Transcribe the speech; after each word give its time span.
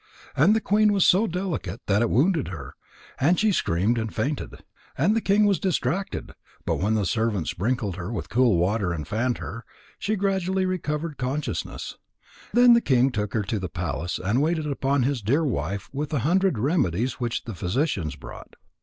And 0.35 0.55
the 0.55 0.61
queen 0.61 0.91
was 0.93 1.05
so 1.05 1.27
delicate 1.27 1.81
that 1.85 2.01
it 2.01 2.09
wounded 2.09 2.47
her, 2.47 2.73
and 3.19 3.39
she 3.39 3.51
screamed 3.51 3.99
and 3.99 4.11
fainted. 4.11 4.63
And 4.97 5.15
the 5.15 5.21
king 5.21 5.45
was 5.45 5.59
distracted, 5.59 6.31
but 6.65 6.79
when 6.79 7.05
servants 7.05 7.51
sprinkled 7.51 7.97
her 7.97 8.11
with 8.11 8.27
cool 8.27 8.57
water 8.57 8.91
and 8.93 9.07
fanned 9.07 9.37
her, 9.37 9.63
she 9.99 10.15
gradually 10.15 10.65
recovered 10.65 11.19
consciousness. 11.19 11.97
And 12.51 12.75
the 12.75 12.81
king 12.81 13.11
took 13.11 13.35
her 13.35 13.43
to 13.43 13.59
the 13.59 13.69
palace 13.69 14.17
and 14.17 14.41
waited 14.41 14.65
upon 14.65 15.03
his 15.03 15.21
dear 15.21 15.45
wife 15.45 15.87
with 15.93 16.11
a 16.15 16.19
hundred 16.25 16.57
remedies 16.57 17.19
which 17.19 17.43
the 17.43 17.53
physicians 17.53 18.15
brought. 18.15 18.55